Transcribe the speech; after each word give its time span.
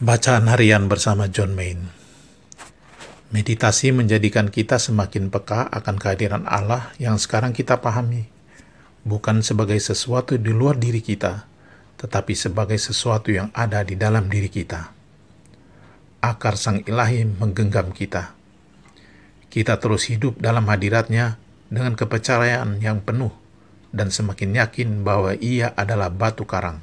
Bacaan 0.00 0.48
harian 0.48 0.88
bersama 0.88 1.28
John 1.28 1.52
Main. 1.52 1.92
Meditasi 3.36 3.92
menjadikan 3.92 4.48
kita 4.48 4.80
semakin 4.80 5.28
peka 5.28 5.68
akan 5.68 6.00
kehadiran 6.00 6.48
Allah 6.48 6.88
yang 6.96 7.20
sekarang 7.20 7.52
kita 7.52 7.84
pahami, 7.84 8.24
bukan 9.04 9.44
sebagai 9.44 9.76
sesuatu 9.76 10.40
di 10.40 10.56
luar 10.56 10.80
diri 10.80 11.04
kita, 11.04 11.44
tetapi 12.00 12.32
sebagai 12.32 12.80
sesuatu 12.80 13.28
yang 13.28 13.52
ada 13.52 13.84
di 13.84 13.92
dalam 13.92 14.32
diri 14.32 14.48
kita. 14.48 14.88
Akar 16.24 16.56
Sang 16.56 16.80
Ilahi 16.80 17.28
menggenggam 17.36 17.92
kita. 17.92 18.32
Kita 19.52 19.76
terus 19.84 20.08
hidup 20.08 20.40
dalam 20.40 20.64
hadiratnya 20.64 21.36
dengan 21.68 21.92
kepercayaan 21.92 22.80
yang 22.80 23.04
penuh 23.04 23.36
dan 23.92 24.08
semakin 24.08 24.64
yakin 24.64 25.04
bahwa 25.04 25.36
Ia 25.36 25.76
adalah 25.76 26.08
batu 26.08 26.48
karang, 26.48 26.80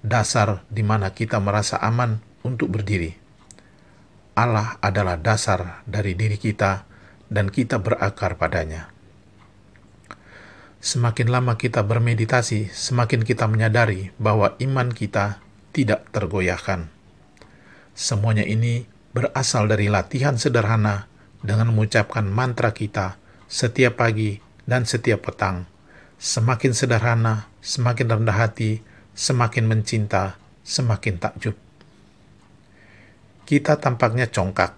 dasar 0.00 0.64
di 0.72 0.80
mana 0.80 1.12
kita 1.12 1.36
merasa 1.36 1.76
aman 1.84 2.24
untuk 2.46 2.70
berdiri. 2.70 3.18
Allah 4.38 4.78
adalah 4.78 5.18
dasar 5.18 5.82
dari 5.90 6.14
diri 6.14 6.38
kita, 6.38 6.86
dan 7.26 7.50
kita 7.50 7.82
berakar 7.82 8.38
padanya. 8.38 8.94
Semakin 10.78 11.26
lama 11.32 11.58
kita 11.58 11.82
bermeditasi, 11.82 12.70
semakin 12.70 13.26
kita 13.26 13.50
menyadari 13.50 14.14
bahwa 14.22 14.54
iman 14.62 14.94
kita 14.94 15.42
tidak 15.74 16.06
tergoyahkan. 16.14 16.86
Semuanya 17.96 18.46
ini 18.46 18.86
berasal 19.10 19.66
dari 19.66 19.90
latihan 19.90 20.38
sederhana 20.38 21.10
dengan 21.42 21.74
mengucapkan 21.74 22.28
mantra 22.28 22.70
kita 22.70 23.18
setiap 23.50 23.98
pagi 23.98 24.38
dan 24.68 24.86
setiap 24.86 25.26
petang. 25.26 25.66
Semakin 26.22 26.70
sederhana, 26.70 27.50
semakin 27.64 28.20
rendah 28.20 28.36
hati, 28.36 28.84
semakin 29.16 29.66
mencinta, 29.66 30.38
semakin 30.62 31.18
takjub. 31.18 31.65
Kita 33.46 33.78
tampaknya 33.78 34.26
congkak. 34.26 34.74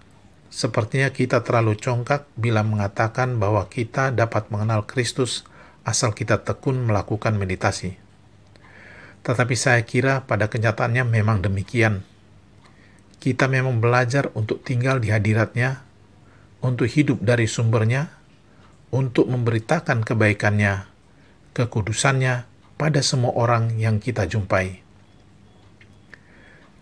Sepertinya 0.53 1.09
kita 1.09 1.41
terlalu 1.41 1.73
congkak 1.73 2.29
bila 2.37 2.61
mengatakan 2.61 3.41
bahwa 3.41 3.65
kita 3.65 4.13
dapat 4.13 4.53
mengenal 4.53 4.85
Kristus 4.85 5.41
asal 5.81 6.13
kita 6.13 6.45
tekun 6.45 6.85
melakukan 6.85 7.33
meditasi. 7.33 7.97
Tetapi 9.25 9.57
saya 9.57 9.81
kira 9.89 10.21
pada 10.29 10.53
kenyataannya 10.53 11.01
memang 11.01 11.41
demikian. 11.41 12.05
Kita 13.17 13.49
memang 13.49 13.81
belajar 13.81 14.29
untuk 14.37 14.61
tinggal 14.61 15.01
di 15.01 15.09
hadiratnya, 15.09 15.81
untuk 16.61 16.85
hidup 16.85 17.25
dari 17.25 17.49
sumbernya, 17.49 18.13
untuk 18.93 19.33
memberitakan 19.33 20.05
kebaikannya, 20.05 20.85
kekudusannya 21.57 22.45
pada 22.77 23.01
semua 23.01 23.33
orang 23.33 23.81
yang 23.81 23.97
kita 23.97 24.29
jumpai 24.29 24.88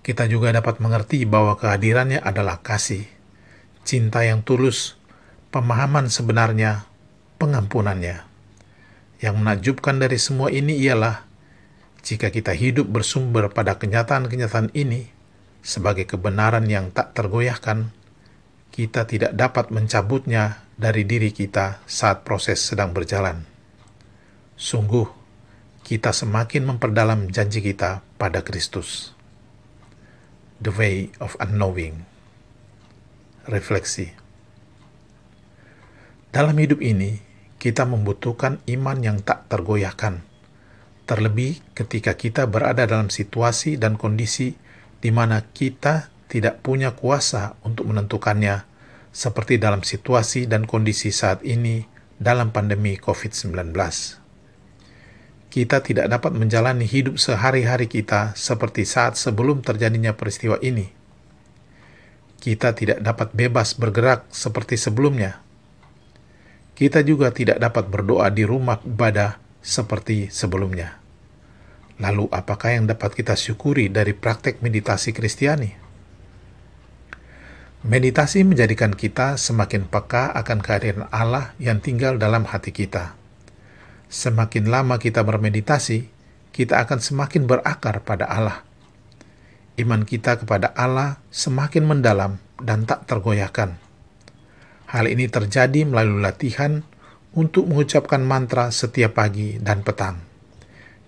kita 0.08 0.24
juga 0.32 0.56
dapat 0.56 0.80
mengerti 0.80 1.28
bahwa 1.28 1.60
kehadirannya 1.60 2.24
adalah 2.24 2.64
kasih, 2.64 3.04
cinta 3.84 4.24
yang 4.24 4.40
tulus, 4.40 4.96
pemahaman 5.52 6.08
sebenarnya, 6.08 6.88
pengampunannya. 7.36 8.24
Yang 9.20 9.36
menakjubkan 9.36 10.00
dari 10.00 10.16
semua 10.16 10.48
ini 10.48 10.80
ialah 10.80 11.28
jika 12.08 12.32
kita 12.32 12.56
hidup 12.56 12.88
bersumber 12.88 13.52
pada 13.52 13.76
kenyataan-kenyataan 13.76 14.72
ini 14.72 15.12
sebagai 15.60 16.08
kebenaran 16.08 16.72
yang 16.72 16.88
tak 16.96 17.12
tergoyahkan, 17.12 17.92
kita 18.72 19.12
tidak 19.12 19.36
dapat 19.36 19.76
mencabutnya 19.76 20.64
dari 20.80 21.04
diri 21.04 21.36
kita 21.36 21.84
saat 21.84 22.24
proses 22.24 22.64
sedang 22.64 22.96
berjalan. 22.96 23.44
Sungguh, 24.56 25.04
kita 25.84 26.16
semakin 26.16 26.64
memperdalam 26.64 27.28
janji 27.28 27.60
kita 27.60 28.08
pada 28.16 28.40
Kristus. 28.40 29.17
The 30.58 30.74
Way 30.74 31.14
of 31.22 31.38
Unknowing. 31.38 32.02
Refleksi. 33.46 34.10
Dalam 36.34 36.58
hidup 36.58 36.82
ini, 36.82 37.22
kita 37.62 37.86
membutuhkan 37.86 38.58
iman 38.66 38.98
yang 39.06 39.22
tak 39.22 39.46
tergoyahkan. 39.54 40.26
Terlebih 41.06 41.62
ketika 41.78 42.18
kita 42.18 42.50
berada 42.50 42.90
dalam 42.90 43.14
situasi 43.14 43.78
dan 43.78 44.02
kondisi 44.02 44.58
di 44.98 45.14
mana 45.14 45.46
kita 45.46 46.10
tidak 46.26 46.66
punya 46.66 46.98
kuasa 46.98 47.56
untuk 47.62 47.94
menentukannya, 47.94 48.66
seperti 49.14 49.62
dalam 49.62 49.86
situasi 49.86 50.50
dan 50.50 50.66
kondisi 50.66 51.14
saat 51.14 51.46
ini 51.46 51.86
dalam 52.18 52.50
pandemi 52.50 52.98
COVID-19 52.98 54.27
kita 55.58 55.82
tidak 55.82 56.06
dapat 56.06 56.38
menjalani 56.38 56.86
hidup 56.86 57.18
sehari-hari 57.18 57.90
kita 57.90 58.38
seperti 58.38 58.86
saat 58.86 59.18
sebelum 59.18 59.66
terjadinya 59.66 60.14
peristiwa 60.14 60.62
ini. 60.62 60.94
Kita 62.38 62.78
tidak 62.78 63.02
dapat 63.02 63.34
bebas 63.34 63.74
bergerak 63.74 64.30
seperti 64.30 64.78
sebelumnya. 64.78 65.42
Kita 66.78 67.02
juga 67.02 67.34
tidak 67.34 67.58
dapat 67.58 67.90
berdoa 67.90 68.30
di 68.30 68.46
rumah 68.46 68.78
ibadah 68.86 69.42
seperti 69.58 70.30
sebelumnya. 70.30 71.02
Lalu, 71.98 72.30
apakah 72.30 72.78
yang 72.78 72.86
dapat 72.86 73.18
kita 73.18 73.34
syukuri 73.34 73.90
dari 73.90 74.14
praktek 74.14 74.62
meditasi 74.62 75.10
Kristiani? 75.10 75.74
Meditasi 77.82 78.46
menjadikan 78.46 78.94
kita 78.94 79.42
semakin 79.42 79.90
peka 79.90 80.38
akan 80.38 80.62
kehadiran 80.62 81.10
Allah 81.10 81.58
yang 81.58 81.82
tinggal 81.82 82.22
dalam 82.22 82.46
hati 82.46 82.70
kita 82.70 83.18
Semakin 84.08 84.72
lama 84.72 84.96
kita 85.04 85.20
bermeditasi, 85.20 86.08
kita 86.56 86.80
akan 86.80 87.04
semakin 87.04 87.44
berakar 87.44 88.00
pada 88.08 88.24
Allah. 88.24 88.64
Iman 89.76 90.08
kita 90.08 90.40
kepada 90.40 90.72
Allah 90.80 91.20
semakin 91.28 91.84
mendalam 91.84 92.40
dan 92.64 92.88
tak 92.88 93.04
tergoyahkan. 93.04 93.76
Hal 94.88 95.12
ini 95.12 95.28
terjadi 95.28 95.84
melalui 95.84 96.24
latihan 96.24 96.88
untuk 97.36 97.68
mengucapkan 97.68 98.24
mantra 98.24 98.72
setiap 98.72 99.20
pagi 99.20 99.60
dan 99.60 99.84
petang. 99.84 100.24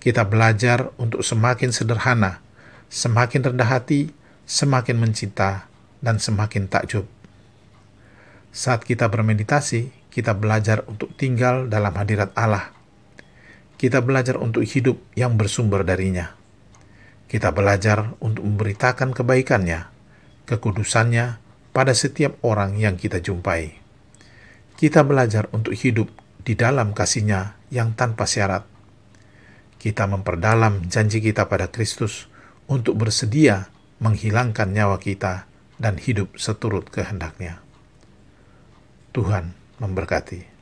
Kita 0.03 0.27
belajar 0.27 0.91
untuk 0.99 1.23
semakin 1.23 1.71
sederhana, 1.71 2.43
semakin 2.91 3.55
rendah 3.55 3.79
hati, 3.79 4.11
semakin 4.43 4.99
mencinta, 4.99 5.71
dan 6.03 6.19
semakin 6.19 6.67
takjub. 6.67 7.07
Saat 8.51 8.83
kita 8.83 9.07
bermeditasi, 9.07 10.11
kita 10.11 10.35
belajar 10.35 10.83
untuk 10.83 11.16
tinggal 11.16 11.71
dalam 11.71 11.95
hadirat 11.95 12.35
Allah 12.35 12.78
kita 13.79 14.03
belajar 14.03 14.35
untuk 14.35 14.67
hidup 14.67 15.00
yang 15.16 15.40
bersumber 15.40 15.88
darinya. 15.88 16.35
Kita 17.31 17.56
belajar 17.56 18.12
untuk 18.19 18.44
memberitakan 18.44 19.16
kebaikannya, 19.16 19.88
kekudusannya 20.44 21.40
pada 21.72 21.95
setiap 21.95 22.35
orang 22.44 22.75
yang 22.75 23.00
kita 23.00 23.23
jumpai. 23.23 23.79
Kita 24.75 25.07
belajar 25.07 25.47
untuk 25.56 25.79
hidup 25.79 26.12
di 26.44 26.59
dalam 26.59 26.91
kasihnya 26.91 27.56
yang 27.72 27.95
tanpa 27.95 28.28
syarat. 28.28 28.67
Kita 29.79 30.11
memperdalam 30.11 30.91
janji 30.91 31.23
kita 31.23 31.47
pada 31.47 31.72
Kristus 31.72 32.28
untuk 32.67 33.00
bersedia 33.00 33.72
menghilangkan 34.03 34.75
nyawa 34.75 35.00
kita 35.00 35.47
dan 35.79 35.96
hidup 35.96 36.35
seturut 36.35 36.91
kehendaknya. 36.91 37.63
Tuhan 39.16 39.56
memberkati. 39.79 40.59